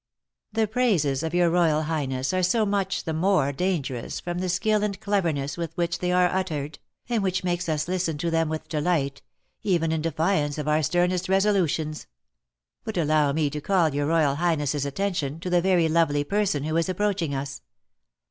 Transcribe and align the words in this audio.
"The 0.51 0.67
praises 0.67 1.21
of 1.21 1.35
your 1.35 1.51
royal 1.51 1.83
highness 1.83 2.33
are 2.33 2.41
so 2.41 2.65
much 2.65 3.03
the 3.03 3.13
more 3.13 3.51
dangerous 3.51 4.19
from 4.19 4.39
the 4.39 4.49
skill 4.49 4.83
and 4.83 4.99
cleverness 4.99 5.57
with 5.57 5.77
which 5.77 5.99
they 5.99 6.11
are 6.11 6.25
uttered, 6.25 6.79
and 7.07 7.21
which 7.21 7.43
makes 7.43 7.69
us 7.69 7.87
listen 7.87 8.17
to 8.17 8.31
them 8.31 8.49
with 8.49 8.67
delight, 8.67 9.21
even 9.61 9.91
in 9.91 10.01
defiance 10.01 10.57
of 10.57 10.67
our 10.67 10.81
sternest 10.81 11.29
resolutions. 11.29 12.07
But 12.83 12.97
allow 12.97 13.31
me 13.31 13.51
to 13.51 13.61
call 13.61 13.93
your 13.93 14.07
royal 14.07 14.37
highness's 14.37 14.87
attention 14.87 15.39
to 15.41 15.51
the 15.51 15.61
very 15.61 15.87
lovely 15.87 16.23
person 16.23 16.63
who 16.63 16.77
is 16.77 16.89
approaching 16.89 17.35
us. 17.35 17.61